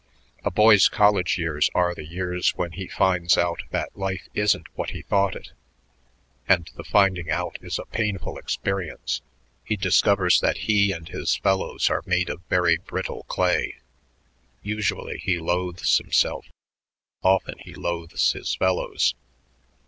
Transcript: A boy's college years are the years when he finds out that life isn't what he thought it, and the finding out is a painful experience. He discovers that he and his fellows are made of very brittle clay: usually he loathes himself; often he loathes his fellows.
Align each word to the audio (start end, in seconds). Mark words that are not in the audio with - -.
A 0.43 0.49
boy's 0.49 0.89
college 0.89 1.37
years 1.37 1.69
are 1.75 1.93
the 1.93 2.03
years 2.07 2.55
when 2.55 2.71
he 2.71 2.87
finds 2.87 3.37
out 3.37 3.61
that 3.69 3.95
life 3.95 4.29
isn't 4.33 4.65
what 4.75 4.89
he 4.89 5.03
thought 5.03 5.35
it, 5.35 5.51
and 6.49 6.67
the 6.73 6.83
finding 6.83 7.29
out 7.29 7.59
is 7.61 7.77
a 7.77 7.85
painful 7.85 8.39
experience. 8.39 9.21
He 9.63 9.75
discovers 9.75 10.39
that 10.39 10.57
he 10.65 10.91
and 10.91 11.07
his 11.07 11.35
fellows 11.35 11.87
are 11.91 12.01
made 12.07 12.31
of 12.31 12.41
very 12.49 12.77
brittle 12.77 13.25
clay: 13.27 13.75
usually 14.63 15.19
he 15.19 15.37
loathes 15.37 15.99
himself; 15.99 16.47
often 17.21 17.59
he 17.59 17.75
loathes 17.75 18.31
his 18.31 18.55
fellows. 18.55 19.13